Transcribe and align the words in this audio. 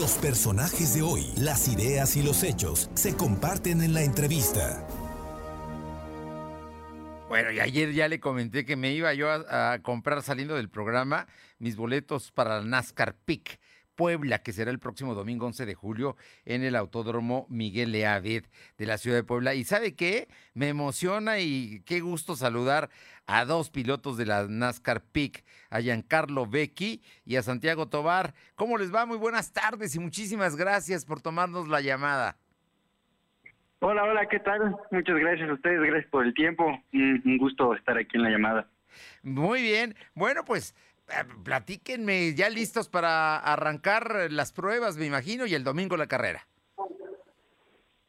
Los 0.00 0.12
personajes 0.12 0.94
de 0.94 1.02
hoy, 1.02 1.26
las 1.36 1.68
ideas 1.68 2.16
y 2.16 2.22
los 2.22 2.42
hechos 2.42 2.88
se 2.94 3.14
comparten 3.14 3.82
en 3.82 3.92
la 3.92 4.02
entrevista. 4.02 4.82
Bueno, 7.28 7.52
y 7.52 7.60
ayer 7.60 7.92
ya 7.92 8.08
le 8.08 8.18
comenté 8.18 8.64
que 8.64 8.76
me 8.76 8.92
iba 8.92 9.12
yo 9.12 9.28
a, 9.30 9.78
comprar 9.82 10.22
saliendo 10.22 10.54
del 10.54 10.70
programa 10.70 11.26
mis 11.58 11.76
boletos 11.76 12.32
para 12.32 12.60
la 12.60 12.64
NASCAR 12.64 13.14
Peak 13.14 13.60
Puebla, 14.00 14.38
que 14.38 14.54
será 14.54 14.70
el 14.70 14.78
próximo 14.78 15.14
domingo 15.14 15.44
11 15.44 15.66
de 15.66 15.74
julio 15.74 16.16
en 16.46 16.64
el 16.64 16.74
Autódromo 16.74 17.44
Miguel 17.50 17.92
Leavid 17.92 18.44
de 18.78 18.86
la 18.86 18.96
ciudad 18.96 19.18
de 19.18 19.24
Puebla. 19.24 19.52
Y 19.52 19.64
sabe 19.64 19.94
qué? 19.94 20.26
Me 20.54 20.68
emociona 20.68 21.38
y 21.38 21.82
qué 21.84 22.00
gusto 22.00 22.34
saludar 22.34 22.88
a 23.26 23.44
dos 23.44 23.68
pilotos 23.68 24.16
de 24.16 24.24
la 24.24 24.46
NASCAR 24.48 25.02
Peak, 25.02 25.44
a 25.68 25.82
Giancarlo 25.82 26.46
Becchi 26.46 27.02
y 27.26 27.36
a 27.36 27.42
Santiago 27.42 27.90
Tobar. 27.90 28.32
¿Cómo 28.54 28.78
les 28.78 28.90
va? 28.90 29.04
Muy 29.04 29.18
buenas 29.18 29.52
tardes 29.52 29.94
y 29.94 29.98
muchísimas 29.98 30.56
gracias 30.56 31.04
por 31.04 31.20
tomarnos 31.20 31.68
la 31.68 31.82
llamada. 31.82 32.38
Hola, 33.80 34.04
hola, 34.04 34.26
¿qué 34.30 34.38
tal? 34.38 34.76
Muchas 34.90 35.18
gracias 35.18 35.50
a 35.50 35.52
ustedes, 35.52 35.78
gracias 35.78 36.10
por 36.10 36.24
el 36.24 36.32
tiempo. 36.32 36.64
Un, 36.94 37.36
gusto 37.36 37.74
estar 37.74 37.98
aquí 37.98 38.16
en 38.16 38.22
la 38.22 38.30
llamada. 38.30 38.66
Muy 39.22 39.60
bien. 39.60 39.94
Bueno, 40.14 40.42
pues 40.46 40.74
platíquenme, 41.44 42.34
ya 42.34 42.48
listos 42.48 42.88
para 42.88 43.36
arrancar 43.36 44.28
las 44.30 44.52
pruebas, 44.52 44.96
me 44.96 45.06
imagino, 45.06 45.46
y 45.46 45.54
el 45.54 45.64
domingo 45.64 45.96
la 45.96 46.06
carrera. 46.06 46.46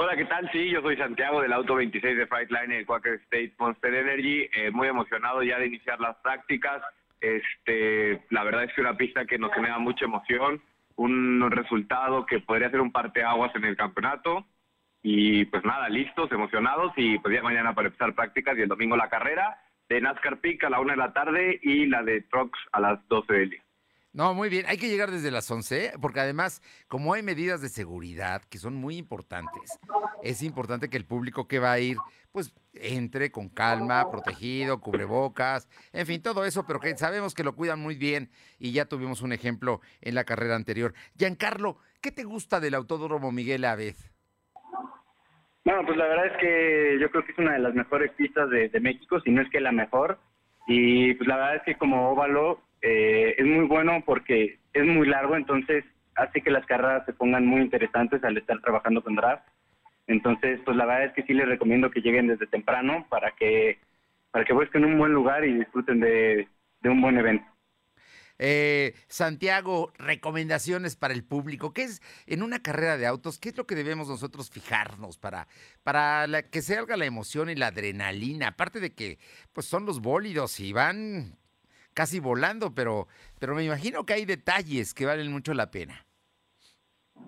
Hola, 0.00 0.16
¿qué 0.16 0.26
tal? 0.26 0.48
Sí, 0.52 0.70
yo 0.70 0.80
soy 0.80 0.96
Santiago 0.96 1.42
del 1.42 1.52
Auto 1.52 1.74
26 1.74 2.16
de 2.16 2.26
Flightline, 2.28 2.84
Quaker 2.84 3.14
State 3.24 3.54
Monster 3.58 3.92
Energy. 3.92 4.48
Eh, 4.54 4.70
muy 4.70 4.86
emocionado 4.86 5.42
ya 5.42 5.58
de 5.58 5.66
iniciar 5.66 5.98
las 5.98 6.16
prácticas. 6.18 6.80
Este, 7.20 8.22
la 8.30 8.44
verdad 8.44 8.62
es 8.62 8.72
que 8.74 8.80
una 8.80 8.96
pista 8.96 9.26
que 9.26 9.38
nos 9.38 9.52
genera 9.52 9.78
mucha 9.78 10.04
emoción, 10.04 10.62
un 10.94 11.50
resultado 11.50 12.26
que 12.26 12.38
podría 12.38 12.70
ser 12.70 12.80
un 12.80 12.92
parteaguas 12.92 13.52
en 13.56 13.64
el 13.64 13.76
campeonato. 13.76 14.46
Y 15.02 15.46
pues 15.46 15.64
nada, 15.64 15.88
listos, 15.88 16.30
emocionados 16.30 16.92
y 16.96 17.18
pues 17.18 17.34
ya 17.34 17.42
mañana 17.42 17.74
para 17.74 17.88
empezar 17.88 18.14
prácticas 18.14 18.56
y 18.56 18.62
el 18.62 18.68
domingo 18.68 18.96
la 18.96 19.08
carrera 19.08 19.58
de 19.88 20.00
NASCAR 20.00 20.40
Peak 20.40 20.64
a 20.64 20.70
la 20.70 20.80
una 20.80 20.92
de 20.92 20.98
la 20.98 21.12
tarde 21.12 21.60
y 21.62 21.86
la 21.86 22.02
de 22.02 22.22
Trucks 22.22 22.58
a 22.72 22.80
las 22.80 23.06
12 23.08 23.32
del 23.32 23.50
día. 23.50 23.62
No, 24.12 24.34
muy 24.34 24.48
bien, 24.48 24.64
hay 24.66 24.78
que 24.78 24.88
llegar 24.88 25.10
desde 25.10 25.30
las 25.30 25.50
11, 25.50 25.92
porque 26.00 26.20
además, 26.20 26.62
como 26.88 27.12
hay 27.12 27.22
medidas 27.22 27.60
de 27.60 27.68
seguridad 27.68 28.42
que 28.42 28.58
son 28.58 28.74
muy 28.74 28.96
importantes, 28.96 29.78
es 30.22 30.42
importante 30.42 30.88
que 30.88 30.96
el 30.96 31.04
público 31.04 31.46
que 31.46 31.58
va 31.58 31.72
a 31.72 31.78
ir, 31.78 31.98
pues 32.32 32.52
entre 32.72 33.30
con 33.30 33.48
calma, 33.48 34.10
protegido, 34.10 34.80
cubrebocas, 34.80 35.68
en 35.92 36.06
fin, 36.06 36.22
todo 36.22 36.44
eso, 36.46 36.66
pero 36.66 36.80
que 36.80 36.96
sabemos 36.96 37.34
que 37.34 37.44
lo 37.44 37.54
cuidan 37.54 37.80
muy 37.80 37.96
bien 37.96 38.30
y 38.58 38.72
ya 38.72 38.86
tuvimos 38.86 39.20
un 39.20 39.32
ejemplo 39.32 39.80
en 40.00 40.14
la 40.14 40.24
carrera 40.24 40.56
anterior. 40.56 40.94
Giancarlo, 41.16 41.78
¿qué 42.00 42.10
te 42.10 42.24
gusta 42.24 42.60
del 42.60 42.74
Autódromo 42.74 43.30
Miguel 43.30 43.64
Aved? 43.64 43.94
Bueno, 45.68 45.84
pues 45.84 45.98
la 45.98 46.06
verdad 46.06 46.26
es 46.28 46.36
que 46.38 46.98
yo 46.98 47.10
creo 47.10 47.26
que 47.26 47.32
es 47.32 47.38
una 47.38 47.52
de 47.52 47.58
las 47.58 47.74
mejores 47.74 48.10
pistas 48.12 48.48
de, 48.48 48.70
de 48.70 48.80
México, 48.80 49.20
si 49.20 49.30
no 49.30 49.42
es 49.42 49.50
que 49.50 49.60
la 49.60 49.70
mejor. 49.70 50.18
Y 50.66 51.12
pues 51.12 51.28
la 51.28 51.36
verdad 51.36 51.56
es 51.56 51.62
que 51.64 51.74
como 51.74 52.08
óvalo 52.08 52.62
eh, 52.80 53.34
es 53.36 53.44
muy 53.44 53.66
bueno 53.66 54.02
porque 54.06 54.60
es 54.72 54.86
muy 54.86 55.06
largo, 55.06 55.36
entonces 55.36 55.84
hace 56.14 56.40
que 56.40 56.50
las 56.50 56.64
carreras 56.64 57.04
se 57.04 57.12
pongan 57.12 57.44
muy 57.44 57.60
interesantes 57.60 58.24
al 58.24 58.38
estar 58.38 58.58
trabajando 58.62 59.02
con 59.02 59.14
draft. 59.14 59.46
Entonces, 60.06 60.58
pues 60.64 60.74
la 60.74 60.86
verdad 60.86 61.04
es 61.04 61.12
que 61.12 61.24
sí 61.24 61.34
les 61.34 61.46
recomiendo 61.46 61.90
que 61.90 62.00
lleguen 62.00 62.28
desde 62.28 62.46
temprano 62.46 63.04
para 63.10 63.32
que 63.32 63.76
para 64.30 64.46
que 64.46 64.54
busquen 64.54 64.86
un 64.86 64.96
buen 64.96 65.12
lugar 65.12 65.44
y 65.44 65.52
disfruten 65.52 66.00
de, 66.00 66.48
de 66.80 66.88
un 66.88 67.02
buen 67.02 67.18
evento. 67.18 67.44
Eh, 68.38 68.94
Santiago, 69.08 69.92
recomendaciones 69.98 70.96
para 70.96 71.14
el 71.14 71.24
público. 71.24 71.72
¿Qué 71.72 71.82
es 71.82 72.02
en 72.26 72.42
una 72.42 72.62
carrera 72.62 72.96
de 72.96 73.06
autos? 73.06 73.38
¿Qué 73.38 73.48
es 73.50 73.56
lo 73.56 73.66
que 73.66 73.74
debemos 73.74 74.08
nosotros 74.08 74.50
fijarnos 74.50 75.18
para, 75.18 75.48
para 75.82 76.26
la, 76.26 76.42
que 76.42 76.62
salga 76.62 76.96
la 76.96 77.06
emoción 77.06 77.50
y 77.50 77.56
la 77.56 77.68
adrenalina? 77.68 78.48
Aparte 78.48 78.80
de 78.80 78.94
que 78.94 79.18
pues 79.52 79.66
son 79.66 79.84
los 79.86 80.00
bólidos 80.00 80.60
y 80.60 80.72
van 80.72 81.38
casi 81.94 82.20
volando, 82.20 82.74
pero, 82.74 83.08
pero 83.40 83.54
me 83.54 83.64
imagino 83.64 84.06
que 84.06 84.12
hay 84.12 84.24
detalles 84.24 84.94
que 84.94 85.06
valen 85.06 85.32
mucho 85.32 85.52
la 85.52 85.70
pena. 85.70 86.07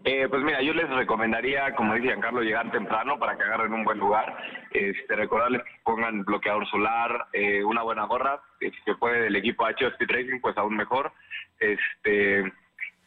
Eh, 0.05 0.27
pues 0.31 0.43
mira, 0.43 0.63
yo 0.63 0.73
les 0.73 0.89
recomendaría, 0.89 1.75
como 1.75 1.95
dice 1.95 2.09
Giancarlo, 2.09 2.41
llegar 2.41 2.71
temprano 2.71 3.19
para 3.19 3.37
que 3.37 3.43
agarren 3.43 3.75
un 3.75 3.85
buen 3.85 3.99
lugar. 3.99 4.35
Este, 4.71 5.15
recordarles 5.15 5.63
que 5.63 5.71
pongan 5.85 6.25
bloqueador 6.25 6.67
solar, 6.69 7.27
eh, 7.33 7.63
una 7.63 7.83
buena 7.83 8.05
gorra, 8.05 8.41
si 8.59 8.71
se 8.85 8.95
puede 8.95 9.23
del 9.23 9.37
equipo 9.37 9.69
Speed 9.69 10.11
Racing, 10.11 10.41
pues 10.41 10.57
aún 10.57 10.77
mejor. 10.77 11.13
Este, 11.59 12.51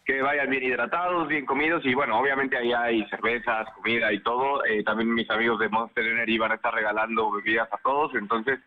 que 0.05 0.21
vayan 0.21 0.49
bien 0.49 0.63
hidratados, 0.63 1.27
bien 1.27 1.45
comidos 1.45 1.83
y 1.85 1.93
bueno, 1.93 2.19
obviamente 2.19 2.57
ahí 2.57 2.73
hay 2.73 3.05
cervezas, 3.09 3.67
comida 3.73 4.11
y 4.11 4.19
todo. 4.19 4.63
Eh, 4.65 4.83
también 4.83 5.13
mis 5.13 5.29
amigos 5.31 5.59
de 5.59 5.69
Monster 5.69 6.05
Energy 6.05 6.37
van 6.37 6.51
a 6.51 6.55
estar 6.55 6.73
regalando 6.73 7.31
bebidas 7.31 7.71
a 7.71 7.77
todos, 7.77 8.13
entonces, 8.15 8.59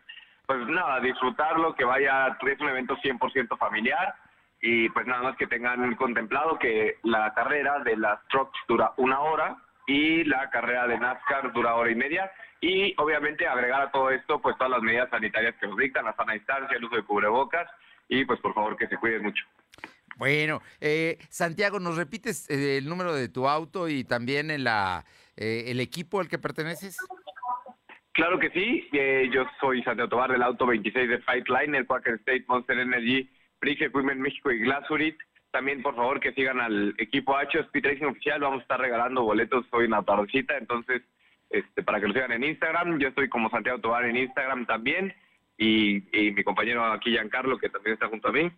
pues 0.45 0.67
nada, 0.67 0.99
disfrutarlo, 0.99 1.75
que 1.75 1.85
vaya, 1.85 2.35
es 2.41 2.59
un 2.59 2.69
evento 2.69 2.97
100% 2.97 3.57
familiar 3.57 4.15
y 4.61 4.89
pues 4.89 5.05
nada 5.05 5.23
más 5.23 5.37
que 5.37 5.47
tengan 5.47 5.95
contemplado 5.95 6.57
que 6.57 6.97
la 7.03 7.33
carrera 7.33 7.79
de 7.79 7.95
las 7.97 8.25
trucks 8.27 8.57
dura 8.67 8.93
una 8.97 9.19
hora 9.19 9.57
y 9.85 10.23
la 10.23 10.49
carrera 10.49 10.87
de 10.87 10.99
NASCAR 10.99 11.53
dura 11.53 11.75
hora 11.75 11.91
y 11.91 11.95
media 11.95 12.31
y 12.59 12.93
obviamente 12.97 13.47
agregar 13.47 13.81
a 13.81 13.91
todo 13.91 14.09
esto 14.09 14.41
pues 14.41 14.57
todas 14.57 14.71
las 14.71 14.81
medidas 14.81 15.09
sanitarias 15.09 15.55
que 15.59 15.67
nos 15.67 15.77
dictan, 15.77 16.05
la 16.05 16.15
sana 16.15 16.33
distancia, 16.33 16.75
el 16.75 16.85
uso 16.85 16.95
de 16.95 17.03
cubrebocas 17.03 17.69
y 18.09 18.25
pues 18.25 18.39
por 18.39 18.53
favor 18.53 18.75
que 18.75 18.87
se 18.87 18.97
cuiden 18.97 19.23
mucho. 19.23 19.43
Bueno, 20.17 20.61
eh, 20.81 21.19
Santiago, 21.29 21.79
¿nos 21.79 21.95
repites 21.95 22.49
eh, 22.49 22.77
el 22.77 22.89
número 22.89 23.13
de 23.13 23.29
tu 23.29 23.47
auto 23.47 23.87
y 23.87 24.03
también 24.03 24.49
en 24.49 24.63
la, 24.63 25.05
eh, 25.35 25.65
el 25.67 25.79
equipo 25.79 26.19
al 26.19 26.27
que 26.27 26.39
perteneces? 26.39 26.97
Claro 28.13 28.39
que 28.39 28.49
sí, 28.49 28.89
eh, 28.93 29.29
yo 29.31 29.45
soy 29.59 29.83
Santiago 29.83 30.09
Tobar 30.09 30.31
del 30.31 30.41
auto 30.41 30.65
26 30.65 31.07
de 31.07 31.19
Fightline, 31.19 31.75
el 31.75 31.85
Quaker 31.85 32.15
State 32.15 32.45
Monster 32.47 32.79
Energy 32.79 33.29
Prix 33.59 33.81
Equipment 33.81 34.19
México 34.19 34.51
y 34.51 34.59
Glasurit. 34.59 35.17
También, 35.51 35.81
por 35.81 35.95
favor, 35.95 36.19
que 36.19 36.33
sigan 36.33 36.59
al 36.59 36.93
equipo 36.97 37.35
H 37.35 37.59
Speed 37.59 37.85
Racing 37.85 38.05
Oficial. 38.05 38.41
Vamos 38.41 38.59
a 38.59 38.61
estar 38.63 38.79
regalando 38.79 39.23
boletos 39.23 39.65
hoy 39.71 39.85
en 39.85 39.91
la 39.91 40.03
tardecita. 40.03 40.57
Entonces, 40.57 41.01
este, 41.49 41.83
para 41.83 41.99
que 41.99 42.07
lo 42.07 42.13
sigan 42.13 42.33
en 42.33 42.43
Instagram. 42.43 42.99
Yo 42.99 43.07
estoy 43.07 43.29
como 43.29 43.49
Santiago 43.49 43.79
Tobar 43.79 44.05
en 44.05 44.17
Instagram 44.17 44.65
también. 44.65 45.13
Y, 45.57 46.03
y 46.17 46.31
mi 46.31 46.43
compañero 46.43 46.85
aquí, 46.85 47.11
Giancarlo, 47.11 47.57
que 47.57 47.69
también 47.69 47.93
está 47.93 48.07
junto 48.07 48.27
a 48.27 48.31
mí. 48.31 48.51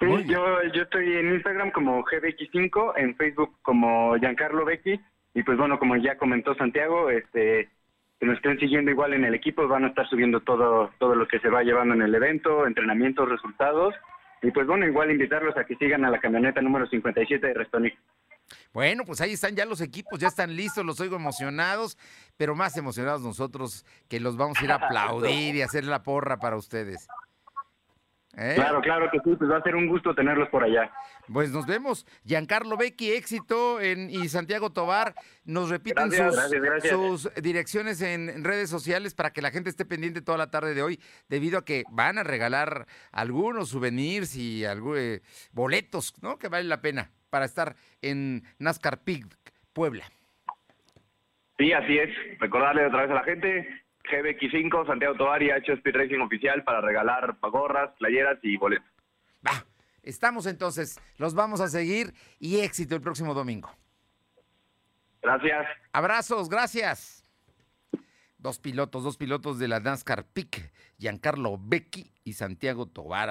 Sí, 0.00 0.06
yo, 0.26 0.62
yo 0.72 0.82
estoy 0.82 1.14
en 1.14 1.34
Instagram 1.34 1.70
como 1.72 2.02
GBX5, 2.04 2.94
en 2.96 3.16
Facebook 3.16 3.58
como 3.62 4.16
Giancarlo 4.16 4.64
Becky. 4.64 4.98
Y 5.34 5.42
pues 5.42 5.58
bueno, 5.58 5.78
como 5.78 5.96
ya 5.96 6.16
comentó 6.16 6.54
Santiago, 6.54 7.10
este 7.10 7.68
que 8.20 8.26
nos 8.26 8.36
estén 8.36 8.58
siguiendo 8.58 8.90
igual 8.90 9.14
en 9.14 9.24
el 9.24 9.34
equipo, 9.34 9.66
van 9.66 9.84
a 9.84 9.88
estar 9.88 10.06
subiendo 10.06 10.40
todo, 10.40 10.90
todo 10.98 11.14
lo 11.14 11.26
que 11.26 11.40
se 11.40 11.48
va 11.48 11.62
llevando 11.62 11.94
en 11.94 12.02
el 12.02 12.14
evento, 12.14 12.66
entrenamientos, 12.66 13.26
resultados. 13.26 13.94
Y 14.42 14.50
pues 14.50 14.66
bueno, 14.66 14.86
igual 14.86 15.10
invitarlos 15.10 15.56
a 15.56 15.64
que 15.64 15.74
sigan 15.76 16.04
a 16.04 16.10
la 16.10 16.20
camioneta 16.20 16.60
número 16.60 16.86
57 16.86 17.46
de 17.46 17.54
Restonic. 17.54 17.98
Bueno, 18.74 19.04
pues 19.06 19.22
ahí 19.22 19.32
están 19.32 19.56
ya 19.56 19.64
los 19.64 19.80
equipos, 19.80 20.18
ya 20.18 20.28
están 20.28 20.54
listos, 20.54 20.84
los 20.84 21.00
oigo 21.00 21.16
emocionados, 21.16 21.96
pero 22.36 22.54
más 22.54 22.76
emocionados 22.76 23.22
nosotros 23.22 23.86
que 24.08 24.20
los 24.20 24.36
vamos 24.36 24.60
a 24.60 24.64
ir 24.64 24.72
a 24.72 24.74
aplaudir 24.86 25.56
y 25.56 25.62
hacer 25.62 25.84
la 25.84 26.02
porra 26.02 26.38
para 26.38 26.56
ustedes. 26.56 27.08
¿Eh? 28.36 28.52
Claro, 28.54 28.80
claro 28.80 29.10
que 29.10 29.18
sí, 29.18 29.34
pues 29.36 29.50
va 29.50 29.56
a 29.56 29.62
ser 29.62 29.74
un 29.74 29.88
gusto 29.88 30.14
tenerlos 30.14 30.48
por 30.50 30.62
allá. 30.62 30.90
Pues 31.32 31.50
nos 31.50 31.66
vemos. 31.66 32.06
Giancarlo 32.24 32.76
Becchi, 32.76 33.10
éxito 33.12 33.80
en, 33.80 34.08
y 34.08 34.28
Santiago 34.28 34.70
Tobar, 34.70 35.14
nos 35.44 35.68
repiten 35.68 36.08
Gracias, 36.08 36.34
sus, 36.34 36.36
gracias, 36.36 36.62
gracias. 36.62 36.92
sus 36.92 37.34
direcciones 37.42 38.00
en 38.02 38.44
redes 38.44 38.70
sociales 38.70 39.14
para 39.14 39.32
que 39.32 39.42
la 39.42 39.50
gente 39.50 39.68
esté 39.68 39.84
pendiente 39.84 40.22
toda 40.22 40.38
la 40.38 40.50
tarde 40.50 40.74
de 40.74 40.82
hoy, 40.82 41.00
debido 41.28 41.58
a 41.58 41.64
que 41.64 41.82
van 41.90 42.18
a 42.18 42.22
regalar 42.22 42.86
algunos 43.10 43.70
souvenirs 43.70 44.36
y 44.36 44.64
eh, 44.64 45.20
boletos, 45.52 46.14
¿no? 46.22 46.38
Que 46.38 46.48
vale 46.48 46.68
la 46.68 46.80
pena 46.80 47.10
para 47.30 47.44
estar 47.44 47.74
en 48.00 48.44
NASCAR 48.58 49.02
Peak, 49.02 49.26
Puebla. 49.72 50.04
Sí, 51.58 51.72
así 51.72 51.98
es. 51.98 52.10
Recordarle 52.38 52.86
otra 52.86 53.02
vez 53.02 53.10
a 53.10 53.14
la 53.14 53.24
gente, 53.24 53.68
GBX5, 54.10 54.86
Santiago 54.86 55.14
Tobar 55.14 55.42
y 55.42 55.50
H 55.50 55.72
Speed 55.72 55.94
Racing 55.94 56.20
Oficial 56.20 56.64
para 56.64 56.80
regalar 56.80 57.36
gorras, 57.40 57.90
playeras 57.98 58.38
y 58.42 58.56
boletos. 58.56 58.88
Va, 59.46 59.64
estamos 60.02 60.46
entonces, 60.46 61.00
los 61.16 61.34
vamos 61.34 61.60
a 61.60 61.68
seguir 61.68 62.12
y 62.38 62.60
éxito 62.60 62.94
el 62.94 63.00
próximo 63.00 63.34
domingo. 63.34 63.70
Gracias. 65.22 65.66
Abrazos, 65.92 66.48
gracias. 66.48 67.26
Dos 68.38 68.58
pilotos, 68.58 69.04
dos 69.04 69.18
pilotos 69.18 69.58
de 69.58 69.68
la 69.68 69.80
NASCAR 69.80 70.24
Peak, 70.24 70.72
Giancarlo 70.98 71.58
Becchi 71.60 72.10
y 72.24 72.32
Santiago 72.32 72.86
Tobar. 72.86 73.28